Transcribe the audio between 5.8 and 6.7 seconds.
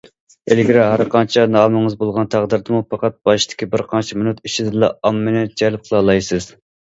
قىلالايسىز.